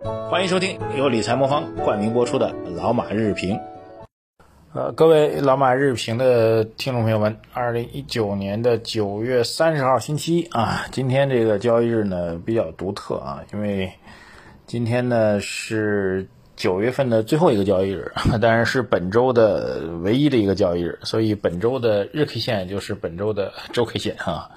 [0.00, 3.56] 欢迎收听由理财魔方冠名播出的《老马日评》。
[4.72, 13.92] 呃，各位老马日评的听众朋友们，二零一九年的九月三十号星期一啊，今天这个交易日呢比较独特啊，因为
[14.66, 24.50] 今天呢是九月份的最后一个交易日， 当然是本周的唯一的一个交易日，所以本周的日 K 线就是本周的周 K 线啊。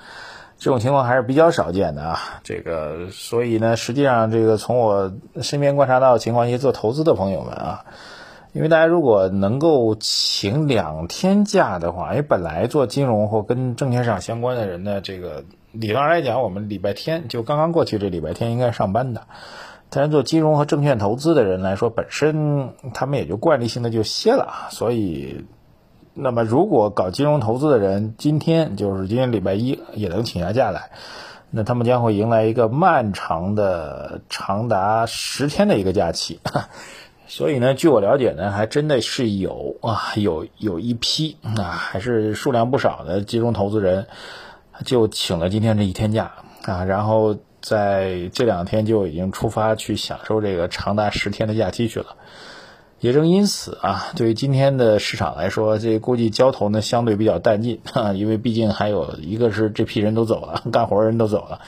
[0.62, 7.84] 这种情况还是比较少见的啊，这个，所以呢，实际上这个从我身边观察到的情况，一些做投资的朋友们啊，
[8.54, 19.24] 因为大家如果能够请两天假的话，因为本来做金融或跟证券市场相关的人呢，这个理论上来讲，我们礼拜天就刚刚过去这礼拜天应该上班的，
[19.90, 25.44] 但是做金融和证券投资的人来说，本身他们也就惯例性的就歇了，所以。
[26.14, 30.92] 那么，如果搞金融投资的人今天就是今天礼拜一也能请下假来，
[31.50, 36.40] 那他们将会迎来一个漫长的、长达十天的一个假期。
[37.28, 44.08] 所以呢，据我了解呢，还真的是有啊，有有一批啊，还是数量不少的金融投资人
[44.84, 46.30] 就请了今天这一天假
[46.66, 52.18] 啊，然后在这两天就已经出发去享受这个长达十天的假期去了。
[53.02, 61.62] 也正因此啊，对于今天的市场来说，这估计交投呢相对比较淡季啊， 因为毕竟还有一个是这批人都走了， 干活人都走了，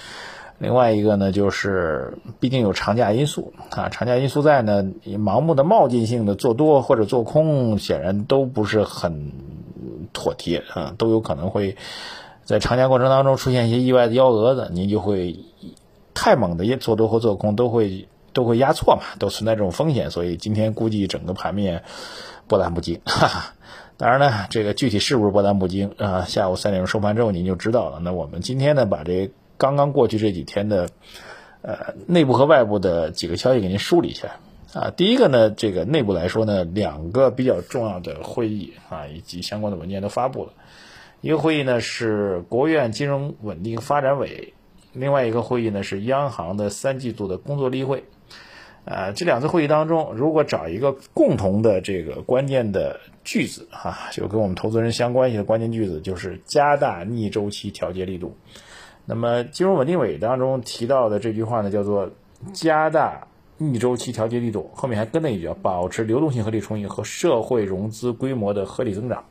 [0.60, 9.32] 另外一个呢就是毕竟有长假因素啊，长假因素在呢，盲目的冒进性的做多或者做空，显然都不是很
[10.14, 11.78] 妥帖啊，都有可能会
[12.44, 15.40] 在长假过程当中出现一些意外的幺蛾子，您就会
[16.14, 18.08] 太猛的做多或做空都会。
[18.34, 21.84] 都会压错嘛，都存在这种风险，所以今天估计整个盘面
[22.48, 23.00] 波澜不惊。
[23.06, 23.54] 哈哈。
[23.96, 26.26] 当然呢，这个具体是不是波澜不惊啊？
[26.26, 28.00] 下午三点钟收盘之后您就知道了。
[28.00, 30.90] 那我们今天呢，把这刚刚过去这几天的
[31.62, 34.40] 呃内部和外部的几个消息给您梳理一下
[34.74, 34.90] 啊。
[34.90, 40.54] 第一个呢，这个内部来说呢，两个比较重要的会议啊，以及相关的文件都发布了。
[41.22, 44.54] 一个会议呢是国务院金融稳定发展委，
[44.94, 48.06] 另外一个会议呢是央行的三季度的工作例会。
[48.86, 58.36] 呃，这两次会议当中，如果找一个共同的这个关键的句子哈，就跟我们投资人相关系的关键句子，就是加大逆周期调节力度。
[59.06, 62.10] 那么金融稳定委当中提到的这句话呢，叫做
[62.52, 63.28] 加大
[63.58, 69.24] 逆周期调节力度，后面还跟了一句，保持流动性合理充裕和社会融资规模的合理增长。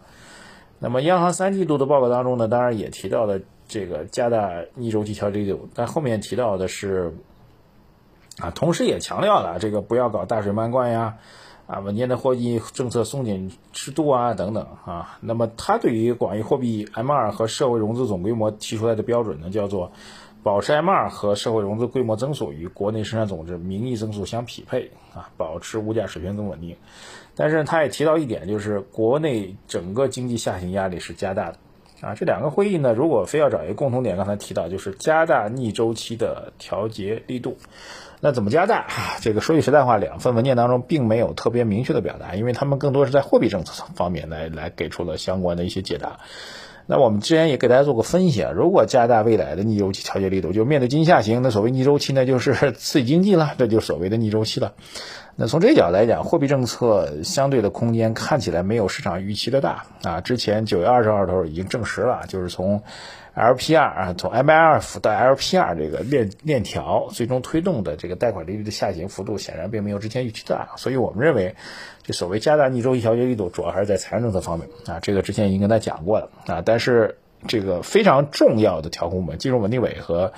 [0.78, 3.40] 那么央行三季度的报告当中呢，当然也提到了
[3.72, 7.14] 这个加大逆周期调节力度，但后面提到的是。
[8.40, 11.18] 啊，同时也强调了这个不要搞大水漫灌呀，
[11.66, 15.18] 啊，稳健的货币政策松紧适度啊等等啊。
[15.20, 19.92] 那么他对于广义货币 M2 和社会融资总规模提出来的标准呢，叫做
[20.42, 26.74] 保持 M2 和社会融资规模增速与国内生产总值名义增速相匹配啊，保持物价水平更稳定。
[27.36, 31.58] 但是他也提到一点，就是国内整个经济下行压力是加大的
[32.02, 32.14] 啊。
[32.14, 37.56] 这两个会议呢，如果非要找一个共同点，刚才提到就是加大逆周期的调节力度。
[38.20, 38.86] 那怎么加大？
[39.20, 46.20] 这个说句实在话，两份文件当中并没有特别明确的表达，因为他们更多是在货币政策方面来来给出了相关的一些解答。
[46.86, 54.74] 那我们之前也给大家做过分析啊，如果加大未来的逆周期调节力度，就面对经济下行，那所谓逆周期呢，就是 刺激经济了，这就所谓的逆周期了。
[55.42, 60.20] 那从这角度来讲，货币政策相对的空间看起来没有市场预期的大啊。
[60.20, 62.80] 之前九月二十号头已经证实了，就是从。
[63.34, 70.68] LPR 啊，从 MLF 到 LPR 这个链链条，最终推动的这个贷款利率的下行幅度，显然并没有之前预期大。
[70.76, 71.56] 所以我们认为，
[72.02, 75.00] 这所谓加大逆周期调节力度，主要还是在财政政策方面啊。
[75.00, 76.62] 这个之前已经跟大家讲过了啊。
[76.62, 77.16] 但是
[77.48, 80.34] 这个非常重要的调控部门，金融稳定委和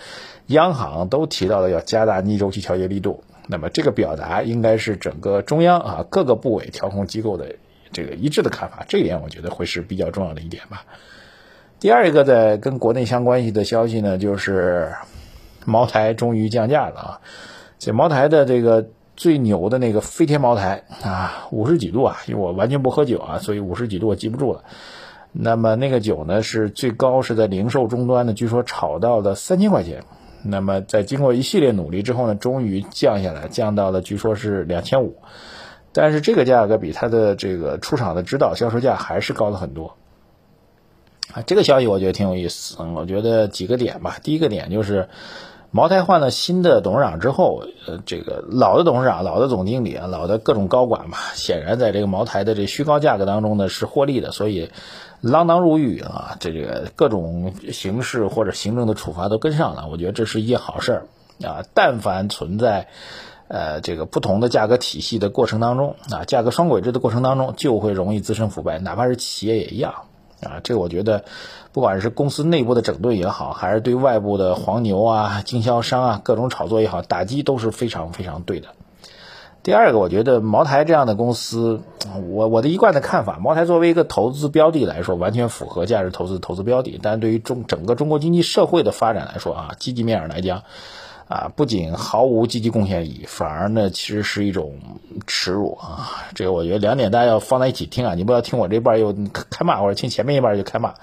[0.47, 3.25] 央行都提到了要加大逆周期调节力度。
[3.47, 7.57] 那么这个表达应该是整个中央啊各个部委调控机构的
[7.93, 8.85] 这个一致的看法。
[8.89, 10.85] 这一点我觉得会是比较重要的一点吧。
[11.79, 14.95] 第二一个在跟国内相关系的消息呢，就是
[15.67, 17.21] 茅台终于降价了啊！
[17.79, 24.65] 这茅台的这个最牛的那个飞天茅台啊，五十几度啊，因为我完全不喝酒啊，所以五十几度我记不住了。
[25.33, 30.05] 那么那个酒呢，是最高是在零售终端呢，据说炒到了三千块钱。
[30.45, 35.17] 那么在经过一系列努力之后呢，终于降下来，降到了据说是两千五。
[35.93, 39.97] 但是这个价格比它的这个出厂的指导销售价还是高了很多。
[41.33, 42.77] 啊，这个消息我觉得挺有意思。
[42.79, 44.19] 嗯，我觉得几个点吧。
[44.23, 45.09] 第一个点就是，
[45.77, 54.71] 茅台换了新的董事长之后，呃，这个老的董事长、老的总经理啊、老的各种高管嘛，显然在这个茅台的这虚高价格当中呢是获利的，所以
[55.21, 59.89] 锒铛入狱啊，这个各种刑事或者行政的处罚都跟上了。
[59.91, 61.07] 我觉得这是一件好事儿
[61.45, 61.65] 啊。
[61.75, 62.87] 但凡存在
[63.49, 69.93] 呃，这个不同的价格体系的过程当中啊，价格双轨制的过程当中，就会容易滋生腐败，哪怕是企业也一样
[70.43, 70.61] 啊。
[70.65, 71.25] 这我觉得，
[71.73, 78.69] 不管是公司内部的整顿也好，还是对外部的黄牛啊、经销商啊各种炒作也好，打击都是非常非常对的。
[79.63, 81.81] 第二个，我觉得茅台这样的公司，
[82.29, 90.65] 我我的一贯的看法，茅台作为一个投资标的来说，完全符合价值投资投资标的，但对于中整个中国经济社会的发展来说啊，积极面上来讲。
[91.29, 94.79] 啊，不仅毫无积极贡献意义，反而呢，其实是一种
[95.27, 96.11] 耻辱啊！
[96.35, 100.95] 这个我觉得两点大家要放在一起听啊，你不要听我这半又开骂，或者听前面一半就开骂。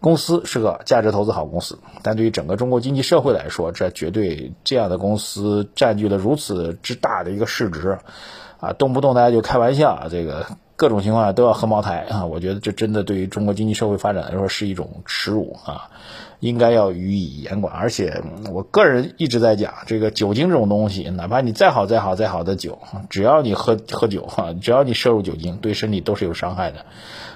[0.00, 7.98] 公司是个价值投资好公司，但对于整个中国经济社会来说，这绝对这样的公司占据了如此之大的一个市值
[8.60, 10.46] 啊，动不动大家就开玩笑啊，这个
[10.76, 12.26] 各种情况下都要喝茅台啊！
[12.26, 15.90] 我觉得这真的对于中国经济社会发展来说是一种耻辱啊！
[16.40, 22.78] 应该要予以严管，而且我个人一直在讲，这个酒精这种东西，哪怕你再好、再好、再好的酒，
[23.10, 26.86] 只要你喝喝酒哈，只要你摄入酒精，对身体都是有伤害的。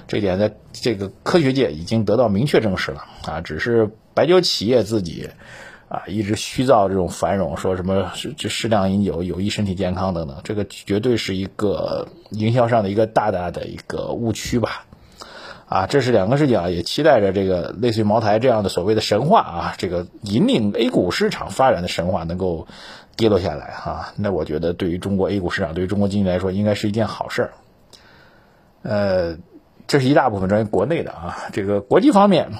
[0.08, 5.28] 这点在这个科学界已经得到明确证实了啊，只是白酒企业自己
[5.94, 14.86] 啊一直虚造这种繁荣，说什么适适量饮酒有益身体健康等等，这个绝对是一个营销上的一个大大的一个误区吧。
[15.66, 22.68] 啊，这是两个事情啊，也期待着这个类似于茅台这样的所谓的神话啊，这个引领 A 股市场发展的神话能够
[23.16, 24.12] 跌落下来哈。
[24.16, 27.52] 那我觉得对于中国 A 股市场，对于中国经济来说，应该是一件好事儿。
[28.82, 29.38] 呃，
[29.86, 32.50] 这是一大部分关于国内的啊，这个国际方面，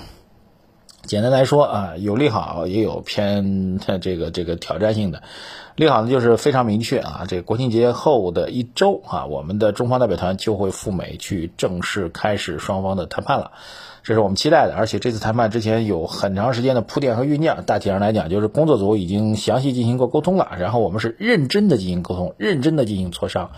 [1.07, 5.23] 简单来说啊，有利好，也有偏这个这个挑战性的。
[5.77, 13.51] 利好呢，就是非常明确啊，这个国庆节后的一周啊，我们的中方代表团就会赴美去正式开始双方的谈判了，
[14.03, 14.75] 这是我们期待的。
[14.77, 23.51] 而且这次谈判之前有很长时间的铺垫和酝酿，大体上来讲就是工作组已经详细进行过沟通了，然后我们是认真的进行沟通，认真的进行磋商。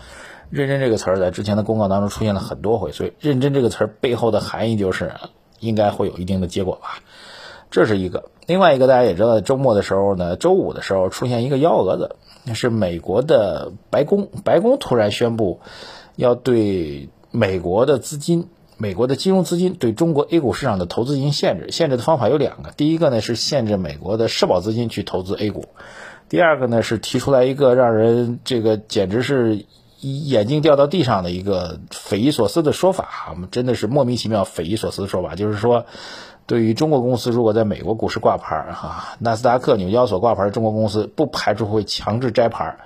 [0.49, 5.11] 认真这个词儿在之前的公告当中出现了很多回，所以认真这个词儿背后的含义就是
[5.59, 6.99] 应该会有一定的结果吧。
[7.69, 12.15] 这是一个，另外一个大家也知道，周末的时候呢，周五的时候出现一个幺蛾子，
[12.53, 15.59] 是美国的白宫，白宫突然宣布
[16.15, 18.47] 要对美国的资金、
[18.77, 21.71] 美国的金融资金对中国 A 股市场的投资进行限制。
[21.71, 25.65] 限制的方法有两个，第一个呢是限制美国的社保资金去投资 A 股，
[26.29, 29.65] 第二个呢是提出来一个让人这个简直是
[30.01, 35.85] 眼镜掉到地上的一个匪夷所思的说法，我们真的是莫名其妙、匪夷所思的说法，就是说。
[36.45, 42.77] 对于中国公司，如果在美国股市挂牌儿，哈，纳斯达克、纽交所挂牌，中国公司不排除会强制摘牌。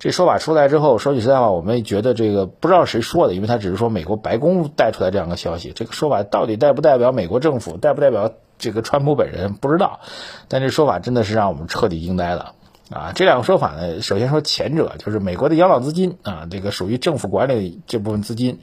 [0.00, 5.70] 这说法出来之后，说句实在话，我们也觉得这个不知道谁说的，因为他只是说美国白宫带出来这样的消息。
[5.72, 10.00] 这个说法到底代不代表美国政府，代不代表这个川普本人，不知道。
[10.48, 12.56] 但这说法真的是让我们彻底惊呆了
[12.90, 13.12] 啊！
[13.14, 18.60] 这两个说法呢，首先说前者，就是美国的养老资金啊，这个属于政府管理这部分资金，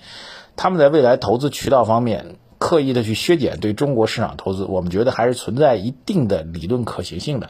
[0.56, 2.38] 他们在未来投资渠道方面。
[2.60, 7.50] 刻意的去削减对中国市场投资，我们觉得还是存在一定的理论可行性的，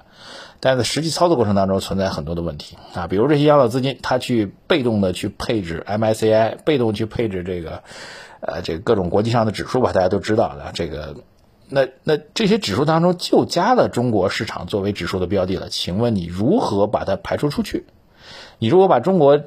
[0.59, 7.83] 但在实际操作过程当中存在很多的问题啊，比如这些养老资金，它去被动的去配置 MSCI，被动去配置这个，
[8.41, 11.15] 呃，这个各种国际上的指数吧，大家都知道的，这个，
[11.73, 17.85] 那那这些指数当中就加了中国市场作为指数的标的了，请问你如何把它排除出去？
[18.59, 19.41] 你如果把中国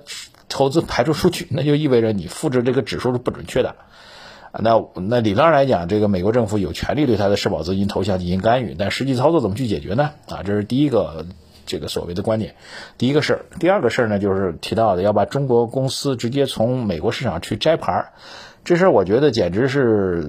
[0.49, 3.77] 投资排除出去，那就意味着你复制这个指数是不准确的。
[4.59, 10.11] 那那理论上来讲，这个美国政府有权利对它的社保资金投向进行干预，但实际操作怎么去解决呢？
[10.29, 11.27] 啊，这是第一个
[11.65, 12.55] 这个所谓的观点。
[12.99, 18.13] 第一个事儿，第二个事儿呢，就是提到的要把中国公司直接从美国市场去摘牌儿，
[18.65, 20.29] 这事儿我觉得简直是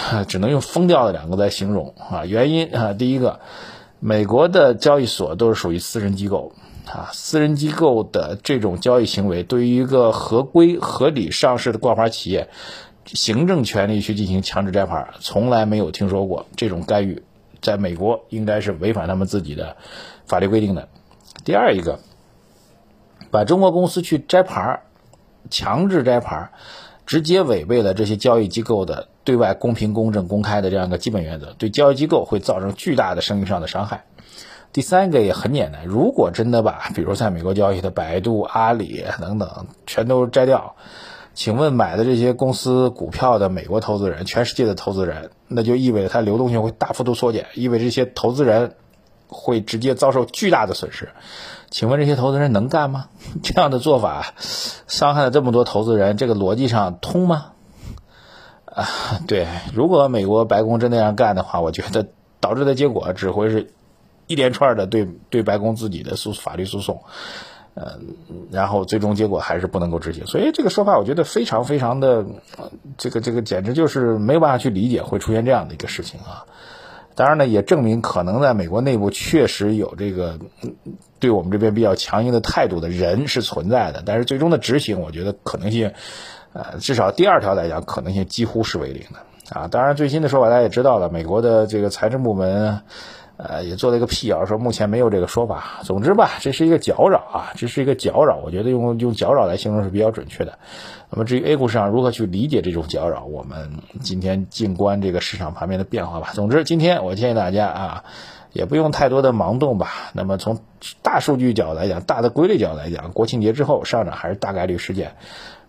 [0.28, 2.24] 只能用疯掉的两个来形容啊。
[2.24, 3.40] 原因啊，第一个，
[4.00, 6.52] 美国的交易所都是属于私人机构
[6.86, 12.48] 啊，私人机构的这种交易行为，对于一个合规合理上市的挂牌企业。
[13.06, 17.22] 行政权力去进行强制摘牌，从来没有听说过这种干预，
[17.62, 19.76] 在美国应该是违反他们自己的
[20.26, 20.88] 法律规定的。
[21.44, 22.00] 第二一个，
[23.30, 24.82] 把中国公司去摘牌，
[25.50, 26.50] 强制摘牌，
[27.06, 34.04] 直接违背了这些交易机构的对外公平、公正、公开的这样一个基本原则，对交易机构会造成巨大的声誉上的伤害。
[34.72, 40.76] 第三个也很简单，如果真的把，比如在美国交易的百度、阿里等等全都摘掉。
[41.34, 48.74] 请问买的这些公司股票的美国投资人，全世界的投资人，那就意味着它流动性会大幅度缩减，意味着这些投资人
[49.28, 51.08] 会直接遭受巨大的损失。
[51.68, 53.06] 请问这些投资人能干吗？
[53.42, 54.34] 这样的做法
[54.86, 57.52] 伤害了这么多投资人，这个逻辑上通吗？
[58.76, 58.84] 啊，
[59.26, 62.06] 对，如果美国白宫真那样干的话，我觉得
[62.40, 63.72] 导致的结果只会是
[64.26, 67.02] 一连串的对对白宫自己的诉法律诉讼。
[67.72, 67.98] 呃，
[68.50, 70.26] 然后最终结果还是不能够执行。
[70.26, 72.24] 所以这个说法，我觉得非常非常的，
[72.98, 76.44] 这个这个简直就是没有办法去理解会出现这样的一个事情啊。
[77.16, 80.38] 当然呢，也证明可能在美国内部确实有这个
[81.18, 85.92] 对我们这边比较强硬的态度的人是存在的，但是最终的执行，我觉得可能性，
[86.52, 89.66] 呃，至少第二条来讲，可能性几乎是为零的啊。
[89.66, 92.82] 当然，最新的说法大家也知道了，美国的这个财政部门。
[93.36, 95.80] 呃，也做了一个辟谣，说目前没有这个说法。
[95.82, 98.36] 总之吧，这是一个搅扰啊，这是一个搅扰。
[98.36, 100.58] 我觉得用用搅扰来形容是比较准确的。
[101.10, 106.30] 那么至于 A 股市场如何去理解这种搅扰，我们今天静观这个市场盘面的变化吧。
[106.32, 108.04] 总之，今天我建议大家啊，
[108.52, 109.88] 也不用太多的盲动吧。
[110.14, 110.58] 那么从
[111.02, 115.14] 大数据角度来讲，大的规律角度来讲，国庆节之后上涨还是大概率事件。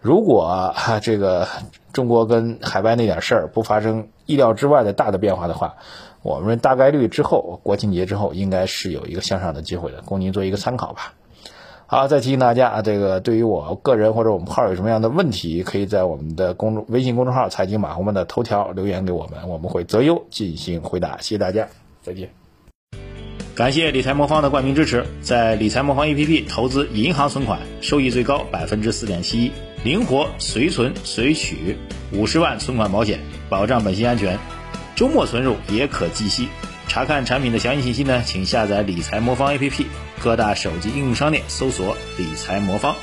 [0.07, 1.45] 如果哈这个
[1.91, 5.75] 中国跟海外那点事儿不发生意料之外的大的变化的话，
[6.23, 11.13] 我们大概率之后国庆节之后应该是有一个向上的机会的，供您做一个参考吧。
[11.87, 21.17] 好，再提醒大家啊，这个对于我个人或者我们号有什么样的问题，可以在我们的公众微信公众号“财经马红们”的头条留言给我们，我们会择优进行回答。
[21.17, 21.67] 谢谢大家，
[22.01, 22.29] 再见。
[23.53, 29.51] 感谢理财魔方的冠名支持，在理财魔方 APP 投资银行存款，收益最高百分之四点七一，
[29.87, 31.77] 灵活随存随取，
[32.11, 34.37] 五十万存款保险，保障本息安全。
[34.97, 36.49] 周末存入也可计息。
[36.89, 39.85] 查看产品的详细信息呢，请下载理财魔方 APP，
[40.21, 42.93] 各大手机应用商店搜索“理财魔方”。